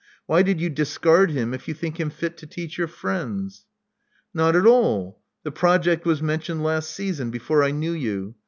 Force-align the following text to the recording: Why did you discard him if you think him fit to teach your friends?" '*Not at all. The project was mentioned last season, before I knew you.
Why 0.25 0.41
did 0.41 0.59
you 0.59 0.71
discard 0.71 1.29
him 1.29 1.53
if 1.53 1.67
you 1.67 1.75
think 1.75 1.99
him 1.99 2.09
fit 2.09 2.35
to 2.37 2.47
teach 2.47 2.75
your 2.75 2.87
friends?" 2.87 3.67
'*Not 4.33 4.55
at 4.55 4.65
all. 4.65 5.21
The 5.43 5.51
project 5.51 6.07
was 6.07 6.23
mentioned 6.23 6.63
last 6.63 6.89
season, 6.89 7.29
before 7.29 7.63
I 7.63 7.69
knew 7.69 7.91
you. 7.93 8.33